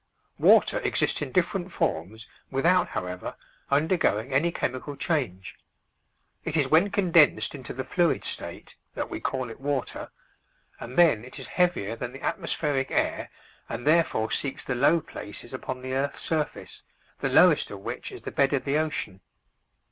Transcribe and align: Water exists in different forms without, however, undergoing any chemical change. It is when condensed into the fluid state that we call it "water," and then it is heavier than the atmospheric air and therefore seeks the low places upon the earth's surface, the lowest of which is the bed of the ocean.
Water 0.39 0.79
exists 0.79 1.21
in 1.21 1.31
different 1.31 1.71
forms 1.71 2.27
without, 2.49 2.87
however, 2.87 3.35
undergoing 3.69 4.33
any 4.33 4.51
chemical 4.51 4.95
change. 4.95 5.55
It 6.43 6.57
is 6.57 6.67
when 6.67 6.89
condensed 6.89 7.53
into 7.53 7.71
the 7.71 7.83
fluid 7.83 8.23
state 8.23 8.75
that 8.95 9.11
we 9.11 9.19
call 9.19 9.47
it 9.51 9.59
"water," 9.59 10.09
and 10.79 10.97
then 10.97 11.23
it 11.23 11.37
is 11.37 11.45
heavier 11.45 11.95
than 11.95 12.13
the 12.13 12.23
atmospheric 12.23 12.89
air 12.89 13.29
and 13.69 13.85
therefore 13.85 14.31
seeks 14.31 14.63
the 14.63 14.73
low 14.73 15.01
places 15.01 15.53
upon 15.53 15.83
the 15.83 15.93
earth's 15.93 16.21
surface, 16.23 16.81
the 17.19 17.29
lowest 17.29 17.69
of 17.69 17.81
which 17.81 18.11
is 18.11 18.23
the 18.23 18.31
bed 18.31 18.53
of 18.53 18.65
the 18.65 18.79
ocean. 18.79 19.21